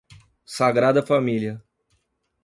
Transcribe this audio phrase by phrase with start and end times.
[0.55, 1.63] Sagrada Família